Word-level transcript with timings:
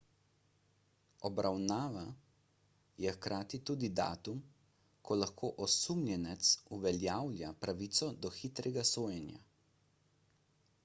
obravnava 1.27 2.05
je 3.03 3.11
hkrati 3.17 3.59
tudi 3.69 3.89
datum 3.99 4.39
ko 5.09 5.17
lahko 5.23 5.49
osumljenec 5.65 6.49
uveljavlja 6.77 7.51
pravico 7.67 8.09
do 8.27 8.31
hitrega 8.39 8.87
sojenja 8.93 9.43